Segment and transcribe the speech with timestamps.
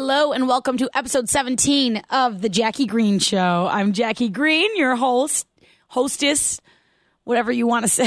[0.00, 3.68] Hello and welcome to episode 17 of the Jackie Green Show.
[3.68, 5.44] I'm Jackie Green, your host,
[5.88, 6.60] hostess,
[7.24, 7.88] whatever you want to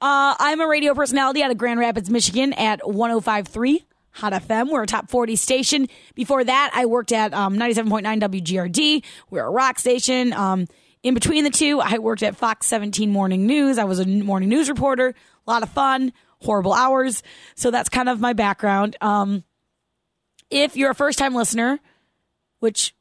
[0.00, 4.70] uh, I'm a radio personality out of Grand Rapids, Michigan at 1053 Hot FM.
[4.70, 5.88] We're a top 40 station.
[6.14, 9.04] Before that, I worked at um, 97.9 WGRD.
[9.28, 10.32] We're a rock station.
[10.32, 10.68] Um,
[11.02, 13.76] in between the two, I worked at Fox 17 Morning News.
[13.76, 15.16] I was a morning news reporter.
[15.48, 17.24] A lot of fun, horrible hours.
[17.56, 18.96] So that's kind of my background.
[19.00, 19.42] Um,
[20.50, 21.80] if you're a first time listener,
[22.58, 22.94] which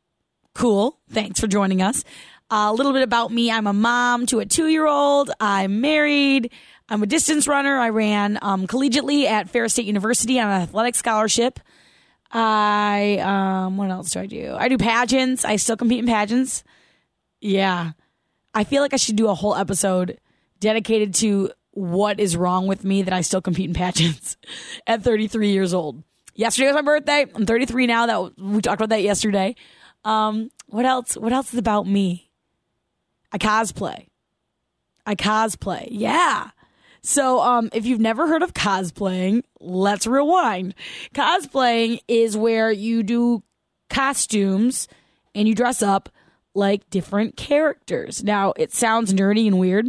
[0.54, 2.04] cool, thanks for joining us.
[2.52, 3.52] Uh, a little bit about me.
[3.52, 5.30] I'm a mom to a two year old.
[5.40, 6.52] I'm married.
[6.90, 7.78] I'm a distance runner.
[7.78, 11.60] I ran um, collegiately at Ferris State University on an athletic scholarship.
[12.32, 14.56] I, um, what else do I do?
[14.58, 15.46] I do pageants.
[15.46, 16.64] I still compete in pageants.
[17.40, 17.92] Yeah.
[18.54, 20.20] I feel like I should do a whole episode
[20.60, 24.38] dedicated to what is wrong with me that I still compete in pageants
[24.88, 26.04] at 33 years old.
[26.40, 27.26] Yesterday was my birthday.
[27.36, 28.06] I'm 33 now.
[28.06, 29.58] That we talked about that yesterday.
[30.06, 31.18] Um, what else?
[31.18, 32.32] What else is about me?
[33.34, 34.08] I cosplay.
[35.06, 35.90] I cosplay.
[35.92, 36.52] Yeah.
[37.02, 40.76] So, um, if you've never heard of cosplaying, let's rewind.
[41.14, 43.44] Cosplaying is where you do
[43.90, 44.88] costumes
[45.36, 46.08] and you dress up
[46.54, 48.24] like different characters.
[48.24, 49.88] Now, it sounds nerdy and weird.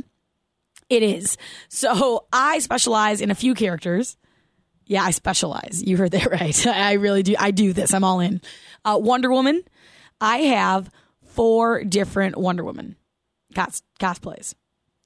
[0.89, 1.37] It is.
[1.69, 4.17] So, I specialize in a few characters.
[4.91, 5.81] Yeah, I specialize.
[5.87, 6.67] You heard that right.
[6.67, 7.37] I really do.
[7.39, 7.95] I do this.
[7.95, 8.41] I'm all in.
[8.85, 9.63] Uh, Wonder Woman.
[10.21, 10.91] I have
[11.23, 12.97] four different Wonder Woman
[13.55, 14.55] cos- cosplays.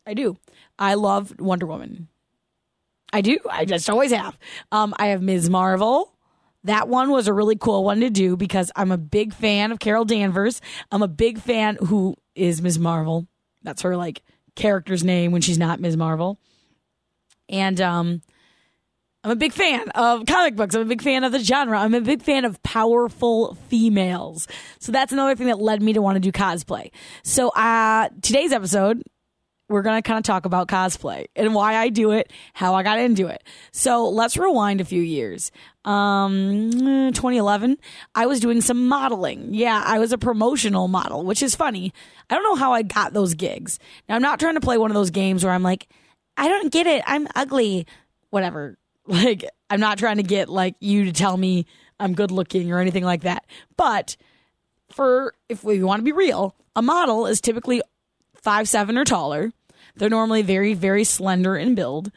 [0.06, 0.38] I do.
[0.78, 2.08] I love Wonder Woman.
[3.12, 3.38] I do.
[3.50, 4.38] I just always have.
[4.72, 5.50] Um, I have Ms.
[5.50, 6.16] Marvel.
[6.64, 9.80] That one was a really cool one to do because I'm a big fan of
[9.80, 10.62] Carol Danvers.
[10.90, 12.78] I'm a big fan who is Ms.
[12.78, 13.26] Marvel.
[13.62, 14.22] That's her like
[14.56, 15.98] character's name when she's not Ms.
[15.98, 16.40] Marvel.
[17.50, 18.22] And um,
[19.24, 20.74] I'm a big fan of comic books.
[20.74, 21.78] I'm a big fan of the genre.
[21.78, 24.46] I'm a big fan of powerful females.
[24.80, 26.90] So that's another thing that led me to want to do cosplay.
[27.22, 29.02] So uh, today's episode
[29.68, 32.82] we're going to kind of talk about cosplay and why I do it, how I
[32.82, 33.42] got into it.
[33.72, 35.50] So let's rewind a few years.
[35.86, 37.78] Um, 2011,
[38.14, 39.54] I was doing some modeling.
[39.54, 41.94] Yeah, I was a promotional model, which is funny.
[42.28, 43.78] I don't know how I got those gigs.
[44.06, 45.88] Now, I'm not trying to play one of those games where I'm like,
[46.36, 47.02] I don't get it.
[47.06, 47.86] I'm ugly.
[48.28, 48.76] Whatever.
[49.08, 51.66] Like, I'm not trying to get like you to tell me
[52.00, 53.44] I'm good looking or anything like that.
[53.76, 54.16] But
[54.90, 57.82] for if we want to be real, a model is typically
[58.34, 59.52] five seven or taller.
[59.96, 62.10] They're normally very very slender in build.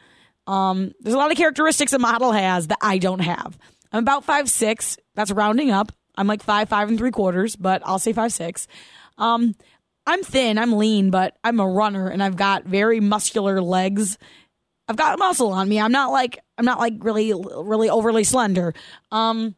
[0.46, 3.58] Um, there's a lot of characteristics a model has that I don't have.
[3.92, 4.96] I'm about five six.
[5.14, 5.92] That's rounding up.
[6.16, 8.66] I'm like five five and three quarters, but I'll say five six.
[9.18, 9.54] Um,
[10.06, 10.58] I'm thin.
[10.58, 14.16] I'm lean, but I'm a runner, and I've got very muscular legs.
[14.88, 15.80] I've got muscle on me.
[15.80, 18.74] I'm not like I'm not like really really overly slender.
[19.12, 19.54] Um,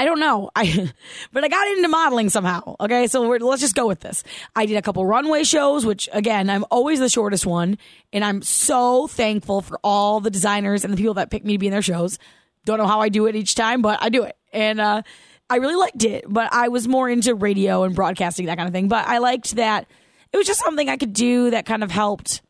[0.00, 0.50] I don't know.
[0.54, 0.92] I,
[1.32, 2.76] but I got into modeling somehow.
[2.80, 3.06] Okay.
[3.08, 4.22] So let's just go with this.
[4.54, 7.78] I did a couple runway shows, which again, I'm always the shortest one.
[8.12, 11.58] And I'm so thankful for all the designers and the people that pick me to
[11.58, 12.18] be in their shows.
[12.64, 14.36] Don't know how I do it each time, but I do it.
[14.52, 15.02] And, uh,
[15.50, 18.74] I really liked it, but I was more into radio and broadcasting, that kind of
[18.74, 18.88] thing.
[18.88, 19.86] But I liked that
[20.30, 22.42] it was just something I could do that kind of helped,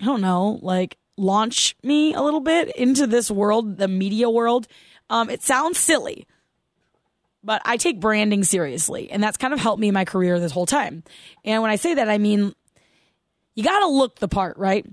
[0.00, 4.66] I don't know, like launch me a little bit into this world, the media world.
[5.08, 6.26] Um, it sounds silly,
[7.42, 10.52] but I take branding seriously, and that's kind of helped me in my career this
[10.52, 11.02] whole time.
[11.44, 12.54] And when I say that, I mean
[13.56, 14.86] you got to look the part, right?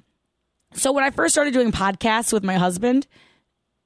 [0.74, 3.06] So when I first started doing podcasts with my husband,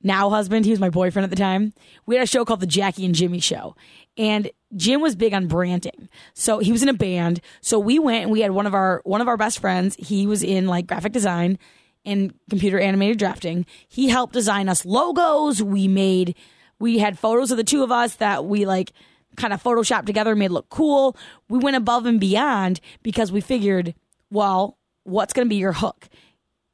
[0.04, 1.74] now husband, he was my boyfriend at the time,
[2.06, 3.76] we had a show called The Jackie and Jimmy Show.
[4.18, 6.10] And Jim was big on branding.
[6.34, 7.40] So he was in a band.
[7.62, 10.28] So we went and we had one of our one of our best friends, he
[10.28, 11.60] was in like graphic design
[12.04, 13.66] and computer animated drafting.
[13.88, 15.62] He helped design us logos.
[15.62, 16.36] We made
[16.80, 18.92] we had photos of the two of us that we like
[19.36, 21.16] kind of photoshopped together, and made look cool.
[21.50, 23.94] We went above and beyond because we figured,
[24.30, 26.10] well, what's going to be your hook?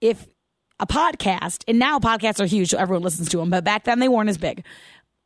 [0.02, 0.28] If
[0.80, 4.00] a podcast, and now podcasts are huge, so everyone listens to them, but back then
[4.00, 4.66] they weren't as big.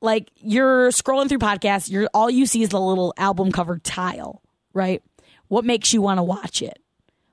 [0.01, 4.41] Like you're scrolling through podcasts, you're all you see is the little album cover tile,
[4.73, 5.01] right?
[5.47, 6.79] What makes you want to watch it?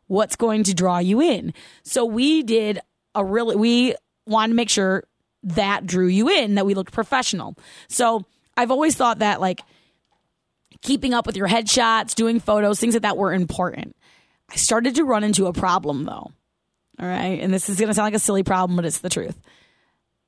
[0.06, 1.52] What's going to draw you in?
[1.82, 2.80] So we did
[3.14, 3.94] a really we
[4.26, 5.04] wanted to make sure
[5.42, 7.56] that drew you in, that we looked professional.
[7.88, 8.24] So
[8.56, 9.60] I've always thought that like
[10.80, 13.96] keeping up with your headshots, doing photos, things like that were important.
[14.50, 16.30] I started to run into a problem though.
[17.00, 17.40] All right.
[17.40, 19.36] And this is going to sound like a silly problem, but it's the truth.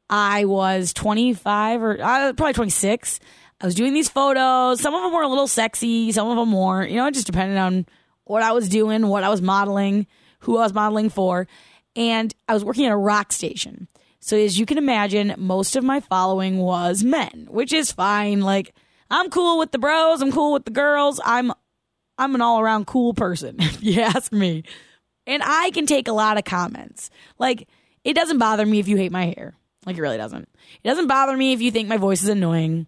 [0.08, 3.20] I was 25 or uh, probably 26.
[3.60, 4.80] I was doing these photos.
[4.80, 6.90] Some of them were a little sexy, some of them weren't.
[6.90, 7.86] You know, it just depended on
[8.24, 10.06] what I was doing, what I was modeling,
[10.40, 11.48] who I was modeling for.
[11.94, 13.88] And I was working at a rock station.
[14.20, 18.40] So as you can imagine, most of my following was men, which is fine.
[18.42, 18.74] Like
[19.10, 21.20] I'm cool with the bros, I'm cool with the girls.
[21.24, 21.52] I'm
[22.18, 24.64] I'm an all-around cool person, if you ask me.
[25.26, 27.10] And I can take a lot of comments.
[27.38, 27.68] Like
[28.04, 29.54] it doesn't bother me if you hate my hair.
[29.86, 30.48] Like it really doesn't.
[30.82, 32.86] It doesn't bother me if you think my voice is annoying.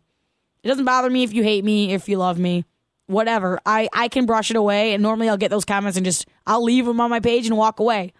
[0.62, 2.64] It doesn't bother me if you hate me, if you love me,
[3.06, 3.60] whatever.
[3.64, 6.62] I I can brush it away and normally I'll get those comments and just I'll
[6.62, 8.12] leave them on my page and walk away.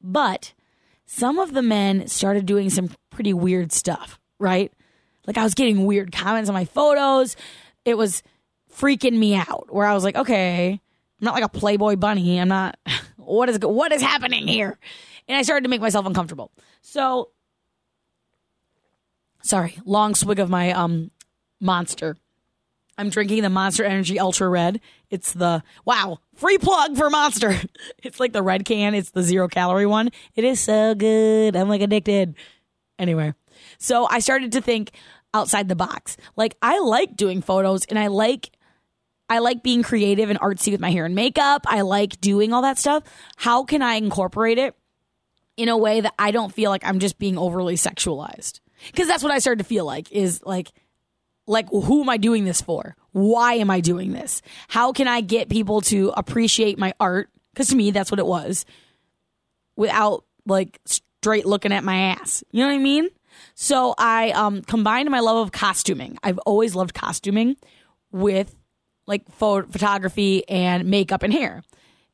[0.00, 0.54] But
[1.06, 4.72] some of the men started doing some pretty weird stuff, right?
[5.26, 7.36] Like I was getting weird comments on my photos.
[7.84, 8.22] It was
[8.72, 12.40] freaking me out where I was like, okay, I'm not like a Playboy bunny.
[12.40, 12.78] I'm not
[13.16, 14.78] what is what is happening here?
[15.28, 16.52] And I started to make myself uncomfortable.
[16.80, 17.30] So
[19.42, 21.10] sorry, long swig of my um
[21.60, 22.16] monster.
[22.98, 24.80] I'm drinking the Monster Energy Ultra Red.
[25.08, 27.56] It's the wow, free plug for Monster.
[28.02, 30.10] It's like the red can, it's the zero calorie one.
[30.34, 31.54] It is so good.
[31.54, 32.34] I'm like addicted.
[32.98, 33.34] Anyway,
[33.78, 34.92] so I started to think
[35.34, 36.16] outside the box.
[36.36, 38.50] Like I like doing photos and I like
[39.28, 41.64] I like being creative and artsy with my hair and makeup.
[41.66, 43.04] I like doing all that stuff.
[43.36, 44.74] How can I incorporate it
[45.56, 48.60] in a way that I don't feel like I'm just being overly sexualized?
[48.86, 50.68] Because that's what I started to feel like is like
[51.46, 52.96] like who am I doing this for?
[53.12, 54.42] Why am I doing this?
[54.68, 57.28] How can I get people to appreciate my art?
[57.52, 58.64] Because to me, that's what it was
[59.76, 62.44] without like straight looking at my ass.
[62.50, 63.08] You know what I mean?
[63.54, 66.18] So I um, combined my love of costuming.
[66.22, 67.56] I've always loved costuming
[68.12, 68.54] with
[69.06, 71.62] like pho- photography and makeup and hair.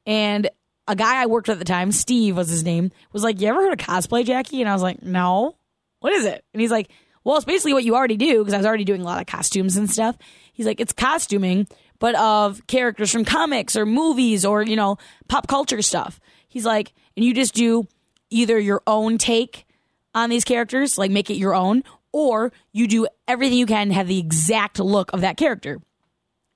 [0.07, 0.49] And
[0.89, 3.49] a guy I worked with at the time, Steve was his name, was like, You
[3.49, 4.61] ever heard of cosplay, Jackie?
[4.61, 5.57] And I was like, No.
[6.07, 6.45] What is it?
[6.55, 6.89] And he's like,
[7.25, 9.27] well, it's basically what you already do because I was already doing a lot of
[9.27, 10.17] costumes and stuff.
[10.53, 11.67] He's like, it's costuming,
[11.99, 16.21] but of characters from comics or movies or, you know, pop culture stuff.
[16.47, 17.89] He's like, and you just do
[18.31, 19.67] either your own take
[20.15, 21.83] on these characters, like make it your own,
[22.13, 25.81] or you do everything you can have the exact look of that character.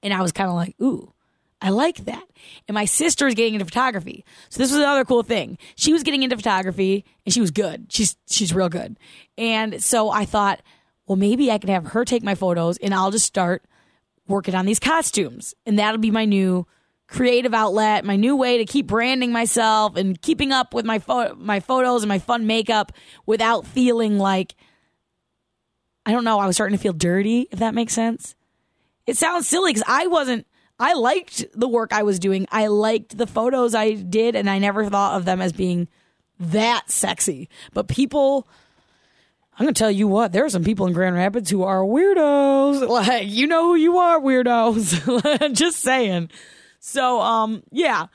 [0.00, 1.12] And I was kind of like, ooh,
[1.62, 2.25] I like that.
[2.69, 4.25] And my sister is getting into photography.
[4.49, 5.59] So this was another cool thing.
[5.77, 7.93] She was getting into photography and she was good.
[7.93, 8.99] She's she's real good.
[9.37, 10.62] And so I thought,
[11.07, 13.65] well, maybe I can have her take my photos and I'll just start
[14.27, 15.55] working on these costumes.
[15.67, 16.67] And that'll be my new
[17.11, 21.03] creative outlet, my new way to keep branding myself and keeping up with my
[21.37, 22.93] my photos and my fun makeup
[23.27, 24.55] without feeling like
[26.07, 28.35] I don't know, I was starting to feel dirty, if that makes sense.
[29.07, 30.47] It sounds silly cuz I wasn't
[30.81, 32.49] I liked the work I was doing.
[32.50, 35.88] I liked the photos I did, and I never thought of them as being
[36.41, 37.50] that sexy.
[37.75, 38.49] But people,
[39.59, 42.88] I'm gonna tell you what, there are some people in Grand Rapids who are weirdos.
[42.88, 45.53] Like, you know who you are, weirdos.
[45.55, 46.31] Just saying.
[46.81, 48.06] So, um, yeah.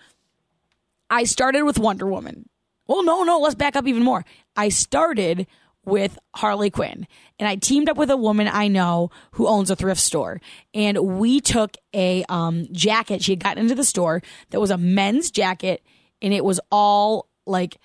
[1.08, 2.50] I started with Wonder Woman.
[2.88, 4.26] Well, no, no, let's back up even more.
[4.56, 5.46] I started
[5.86, 7.08] with Harley Quinn.
[7.40, 10.42] And I teamed up with a woman I know who owns a thrift store.
[10.74, 14.78] And we took a um, jacket she had gotten into the store that was a
[14.78, 15.84] men's jacket.
[16.22, 17.78] And it was all like,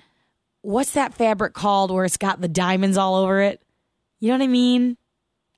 [0.63, 3.63] what's that fabric called where it's got the diamonds all over it?
[4.19, 4.97] You know what I mean?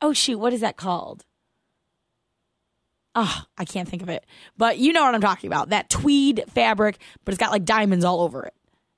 [0.00, 0.38] Oh, shoot.
[0.38, 1.24] What is that called?
[3.14, 4.24] Oh, I can't think of it.
[4.56, 5.68] But you know what I'm talking about.
[5.68, 8.54] That tweed fabric, but it's got like diamonds all over it,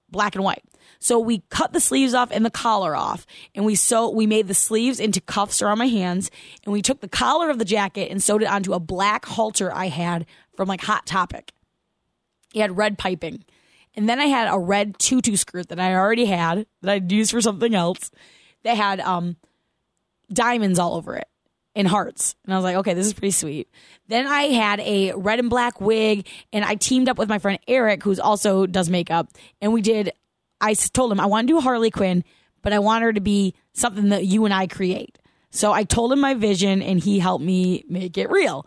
[0.09, 0.63] black and white.
[1.05, 4.09] So we cut the sleeves off and the collar off, and we sew.
[4.09, 6.31] We made the sleeves into cuffs around my hands,
[6.65, 9.71] and we took the collar of the jacket and sewed it onto a black halter
[9.71, 10.25] I had
[10.57, 11.53] from like Hot Topic.
[12.55, 13.45] It had red piping,
[13.95, 17.33] and then I had a red tutu skirt that I already had that I'd used
[17.33, 18.11] for something else.
[18.63, 19.37] That had um
[20.33, 21.29] diamonds all over it
[21.77, 22.35] and hearts.
[22.47, 23.69] And I was like, okay, this is pretty sweet.
[24.09, 27.59] Then I had a red and black wig and I teamed up with my friend
[27.69, 29.29] Eric, who's also does makeup,
[29.61, 30.11] and we did
[30.65, 32.25] I told him I want to do Harley Quinn,
[32.63, 35.19] but I want her to be something that you and I create.
[35.51, 38.67] So I told him my vision and he helped me make it real.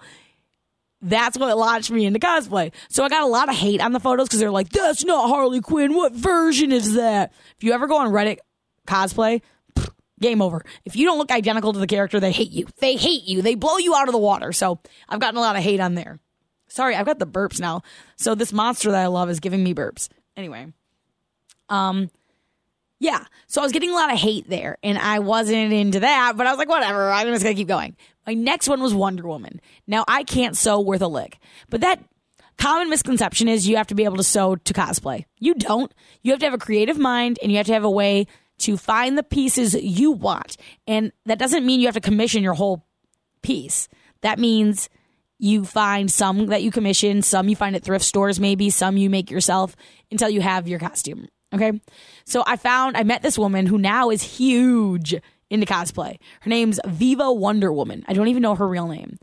[1.01, 2.72] That's what launched me into cosplay.
[2.89, 5.27] So I got a lot of hate on the photos because they're like, that's not
[5.27, 5.96] Harley Quinn.
[5.96, 7.34] What version is that?
[7.58, 8.38] If you ever go on Reddit
[8.88, 9.42] cosplay,
[10.20, 10.63] game over.
[10.86, 12.68] If you don't look identical to the character, they hate you.
[12.80, 13.42] They hate you.
[13.42, 14.54] They blow you out of the water.
[14.54, 16.20] So I've gotten a lot of hate on there.
[16.68, 17.82] Sorry, I've got the burps now.
[18.18, 20.10] So this monster that I love is giving me burps.
[20.36, 20.74] Anyway.
[21.69, 22.09] Um,
[23.00, 23.25] yeah.
[23.47, 26.47] So I was getting a lot of hate there and I wasn't into that, but
[26.47, 27.95] I was like, whatever, I'm just gonna keep going.
[28.25, 29.62] My next one was Wonder Woman.
[29.86, 31.38] Now I can't sew worth a lick,
[31.69, 32.03] but that
[32.57, 35.25] common misconception is you have to be able to sew to cosplay.
[35.38, 35.93] You don't.
[36.24, 38.25] You have to have a creative mind and you have to have a way
[38.59, 40.57] to find the pieces you want.
[40.88, 42.83] And that doesn't mean you have to commission your whole
[43.43, 43.88] piece.
[44.21, 44.89] That means
[45.38, 49.12] you find some that you commission, some you find at thrift stores, maybe some you
[49.12, 49.75] make yourself
[50.09, 51.80] until you have your costume Okay.
[52.25, 55.16] So I found, I met this woman who now is huge
[55.50, 56.18] into cosplay.
[56.42, 58.04] Her name's Viva Wonder Woman.
[58.08, 59.18] I don't even know her real name,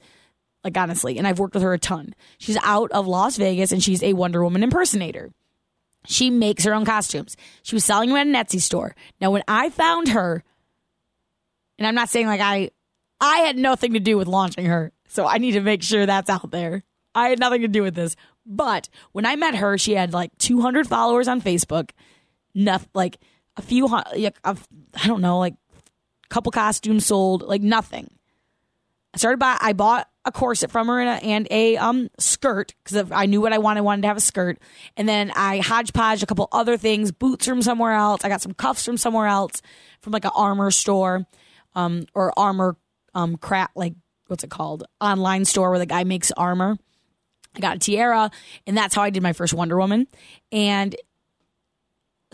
[0.62, 2.14] like honestly, and I've worked with her a ton.
[2.38, 5.32] She's out of Las Vegas and she's a Wonder Woman impersonator.
[6.06, 7.36] She makes her own costumes.
[7.62, 8.94] She was selling them at an Etsy store.
[9.20, 10.44] Now, when I found her,
[11.78, 12.70] and I'm not saying like I,
[13.20, 16.30] I had nothing to do with launching her, so I need to make sure that's
[16.30, 16.82] out there.
[17.14, 18.16] I had nothing to do with this.
[18.44, 21.90] But when I met her, she had like 200 followers on Facebook,
[22.54, 23.18] nothing like
[23.56, 24.56] a few, like, I
[25.06, 28.10] don't know, like a couple costumes sold, like nothing.
[29.14, 32.74] I started by I bought a corset from her and a, and a um skirt
[32.82, 33.78] because I knew what I wanted.
[33.78, 34.58] I wanted to have a skirt,
[34.96, 38.24] and then I hodgepodge a couple other things, boots from somewhere else.
[38.24, 39.62] I got some cuffs from somewhere else,
[40.00, 41.26] from like an armor store,
[41.76, 42.76] um or armor
[43.14, 43.94] um crap like
[44.26, 46.76] what's it called online store where the guy makes armor.
[47.54, 48.32] I got a tiara,
[48.66, 50.08] and that's how I did my first Wonder Woman.
[50.50, 50.96] And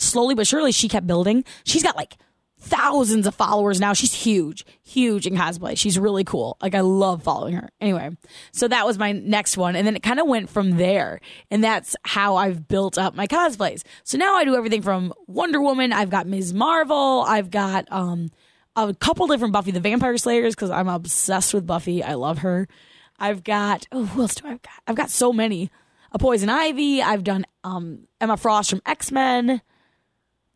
[0.00, 1.44] slowly but surely, she kept building.
[1.64, 2.16] She's got like
[2.60, 3.92] thousands of followers now.
[3.92, 5.76] She's huge, huge in cosplay.
[5.76, 6.56] She's really cool.
[6.60, 7.70] Like I love following her.
[7.80, 8.10] Anyway,
[8.52, 9.76] so that was my next one.
[9.76, 11.20] And then it kind of went from there.
[11.50, 13.82] And that's how I've built up my cosplays.
[14.04, 15.92] So now I do everything from Wonder Woman.
[15.92, 16.52] I've got Ms.
[16.52, 17.24] Marvel.
[17.26, 18.30] I've got, um,
[18.76, 22.02] a couple different Buffy the Vampire Slayers because I'm obsessed with Buffy.
[22.02, 22.68] I love her.
[23.18, 24.72] I've got oh, who else do I have got?
[24.86, 25.70] I've got so many.
[26.12, 27.02] A Poison Ivy.
[27.02, 29.60] I've done um, Emma Frost from X Men.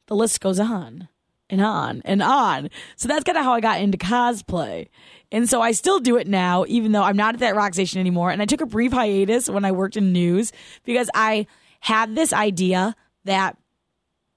[0.06, 1.08] The list goes on
[1.50, 2.70] and on and on.
[2.96, 4.88] So that's kind of how I got into cosplay.
[5.32, 8.00] And so I still do it now, even though I'm not at that rock station
[8.00, 8.30] anymore.
[8.30, 10.52] And I took a brief hiatus when I worked in news
[10.84, 11.46] because I
[11.80, 12.94] had this idea
[13.25, 13.56] that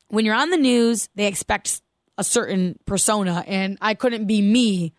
[0.09, 1.81] when you're on the news, they expect
[2.17, 4.93] a certain persona, and I couldn't be me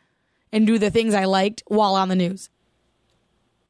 [0.53, 2.49] and do the things I liked while on the news.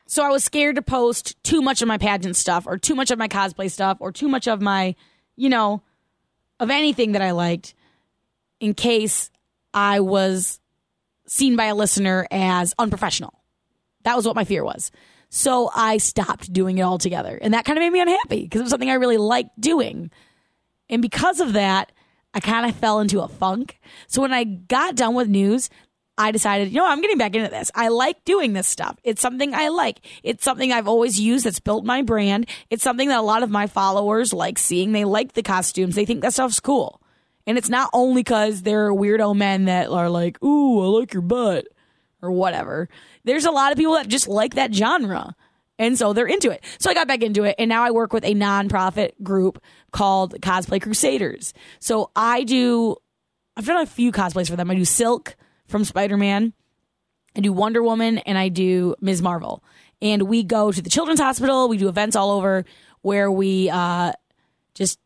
[0.07, 3.11] So I was scared to post too much of my pageant stuff or too much
[3.11, 4.95] of my cosplay stuff or too much of my,
[5.37, 5.83] you know,
[6.61, 7.75] of anything that I liked
[8.61, 9.31] in case
[9.73, 10.61] I was
[11.27, 13.35] seen by a listener as unprofessional.
[14.05, 14.91] That was what my fear was.
[15.31, 17.39] So I stopped doing it altogether.
[17.41, 20.11] And that kind of made me unhappy because it was something I really liked doing.
[20.89, 21.93] And because of that,
[22.33, 23.79] I kind of fell into a funk.
[24.07, 25.69] So when I got done with news,
[26.19, 27.71] I decided, you know, I'm getting back into this.
[27.77, 28.99] I like doing this stuff.
[29.05, 30.01] It's something I like.
[30.25, 32.49] It's something I've always used that's built my brand.
[32.71, 34.91] It's something that a lot of my followers like seeing.
[34.91, 35.95] They like the costumes.
[35.95, 37.01] They think that stuff's cool.
[37.47, 41.23] And it's not only because they're weirdo men that are like, ooh, I like your
[41.23, 41.69] butt
[42.21, 42.89] or whatever.
[43.23, 45.37] There's a lot of people that just like that genre.
[45.79, 46.65] And so they're into it.
[46.81, 47.55] So I got back into it.
[47.61, 51.55] And now I work with a nonprofit group called Cosplay Crusaders.
[51.79, 52.97] So I do,
[53.57, 54.69] I've done a few cosplays for them.
[54.69, 55.37] I do Silk
[55.69, 56.53] from Spider Man,
[57.37, 59.23] I do Wonder Woman, and I do Ms.
[59.23, 59.63] Marvel.
[60.03, 61.69] And we go to the Children's Hospital.
[61.69, 62.65] We do events all over
[63.03, 64.13] where we uh,
[64.75, 64.99] just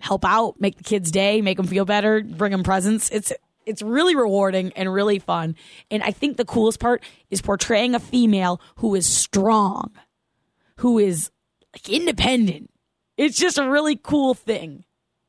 [0.00, 3.10] help out, make the kids' day, make them feel better, bring them presents.
[3.10, 3.32] It's
[3.66, 5.56] it's really rewarding and really fun.
[5.90, 9.90] And I think the coolest part is portraying a female who is strong,
[10.76, 11.30] who is
[11.72, 12.70] like independent.
[13.16, 14.84] It's just a really cool thing,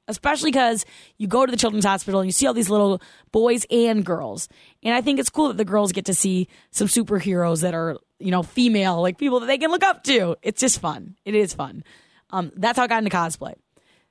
[0.08, 0.86] especially because
[1.18, 4.48] you go to the children's hospital and you see all these little boys and girls.
[4.84, 7.98] And I think it's cool that the girls get to see some superheroes that are,
[8.20, 10.36] you know, female, like people that they can look up to.
[10.42, 11.16] It's just fun.
[11.26, 11.84] It is fun.
[12.30, 13.56] Um, that's how I got into cosplay.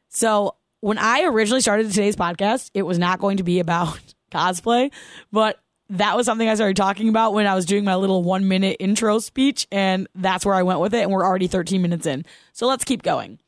[0.09, 3.99] So when I originally started today's podcast, it was not going to be about
[4.31, 4.93] cosplay,
[5.33, 5.61] but
[5.91, 8.77] that was something I started talking about when I was doing my little one minute
[8.81, 11.03] intro speech, and that's where I went with it.
[11.03, 12.25] And we're already 13 minutes in.
[12.53, 13.39] So let's keep going.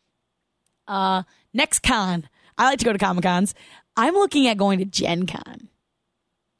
[0.87, 1.23] Uh,
[1.53, 2.29] next con.
[2.59, 3.55] I like to go to Comic Cons.
[3.97, 5.69] I'm looking at going to Gen Con.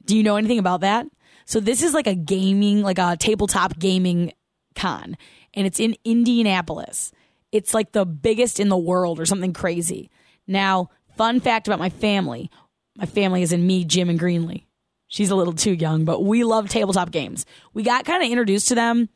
[0.05, 1.07] Do you know anything about that?
[1.45, 4.33] So this is like a gaming, like a tabletop gaming
[4.75, 5.17] con,
[5.53, 7.11] and it's in Indianapolis.
[7.51, 10.09] It's like the biggest in the world or something crazy.
[10.45, 12.51] Now, fun fact about my family
[12.97, 14.63] my family is in me, Jim, and Greenlee.
[15.07, 17.45] She's a little too young, but we love tabletop games.
[17.73, 19.07] We got kind of introduced to them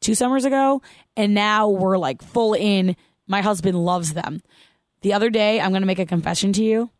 [0.00, 0.82] two summers ago,
[1.16, 2.96] and now we're like full in.
[3.26, 4.42] My husband loves them.
[5.00, 6.90] The other day, I'm going to make a confession to you.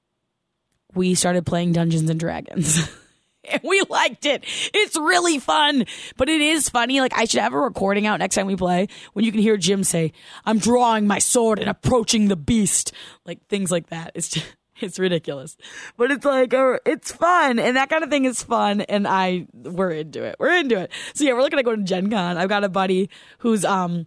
[0.94, 2.88] We started playing Dungeons and Dragons.
[3.50, 4.44] and we liked it.
[4.74, 5.84] It's really fun,
[6.16, 7.00] but it is funny.
[7.00, 9.56] Like I should have a recording out next time we play when you can hear
[9.56, 10.12] Jim say,
[10.44, 12.92] "I'm drawing my sword and approaching the beast,"
[13.24, 14.12] like things like that.
[14.14, 14.46] It's just,
[14.80, 15.56] it's ridiculous,
[15.96, 19.46] but it's like uh, it's fun, and that kind of thing is fun, and I
[19.52, 20.36] we're into it.
[20.38, 20.90] We're into it.
[21.14, 22.36] So yeah, we're looking at going to Gen Con.
[22.36, 24.06] I've got a buddy who's um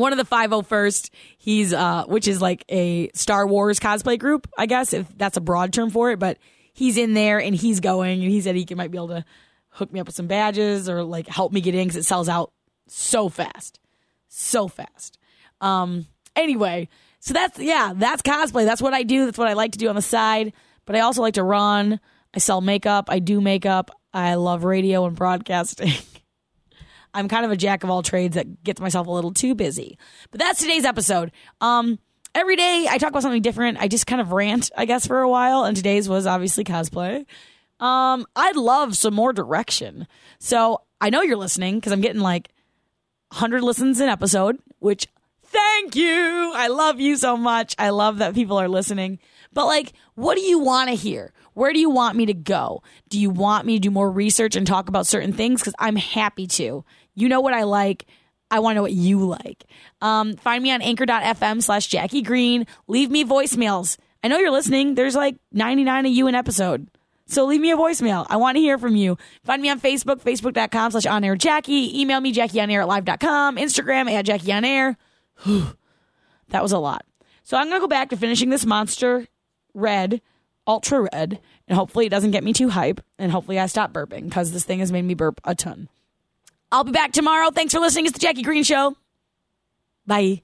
[0.00, 4.66] one of the 501st he's uh which is like a star wars cosplay group i
[4.66, 6.38] guess if that's a broad term for it but
[6.72, 9.24] he's in there and he's going and he said he can, might be able to
[9.70, 12.28] hook me up with some badges or like help me get in because it sells
[12.28, 12.52] out
[12.88, 13.78] so fast
[14.28, 15.18] so fast
[15.60, 16.88] um anyway
[17.20, 18.64] So that's yeah, that's cosplay.
[18.64, 19.26] That's what I do.
[19.26, 20.52] That's what I like to do on the side.
[20.86, 22.00] But I also like to run.
[22.34, 23.10] I sell makeup.
[23.10, 23.90] I do makeup.
[24.12, 25.92] I love radio and broadcasting.
[27.14, 29.98] I'm kind of a jack of all trades that gets myself a little too busy.
[30.30, 31.32] But that's today's episode.
[31.60, 31.98] Um,
[32.34, 33.78] every day I talk about something different.
[33.78, 35.64] I just kind of rant, I guess, for a while.
[35.64, 37.26] And today's was obviously cosplay.
[37.80, 40.06] Um, I'd love some more direction.
[40.38, 42.50] So I know you're listening because I'm getting like
[43.32, 45.06] 100 listens an episode, which
[45.44, 46.52] thank you.
[46.54, 47.74] I love you so much.
[47.78, 49.18] I love that people are listening.
[49.52, 51.32] But like, what do you want to hear?
[51.54, 52.82] Where do you want me to go?
[53.08, 55.60] Do you want me to do more research and talk about certain things?
[55.60, 56.84] Because I'm happy to.
[57.14, 58.06] You know what I like.
[58.50, 59.64] I want to know what you like.
[60.00, 62.66] Um, find me on anchor.fm slash Jackie Green.
[62.88, 63.96] Leave me voicemails.
[64.24, 64.96] I know you're listening.
[64.96, 66.88] There's like 99 of you an episode.
[67.26, 68.26] So leave me a voicemail.
[68.28, 69.16] I want to hear from you.
[69.44, 72.00] Find me on Facebook, facebook.com slash on air Jackie.
[72.00, 73.56] Email me, Jackie on air at live.com.
[73.56, 74.96] Instagram at Jackie on air.
[76.48, 77.06] that was a lot.
[77.44, 79.28] So I'm going to go back to finishing this monster
[79.74, 80.20] red,
[80.66, 83.00] ultra red, and hopefully it doesn't get me too hype.
[83.16, 85.88] And hopefully I stop burping because this thing has made me burp a ton.
[86.72, 87.50] I'll be back tomorrow.
[87.50, 88.06] Thanks for listening.
[88.06, 88.96] It's the Jackie Green Show.
[90.06, 90.42] Bye.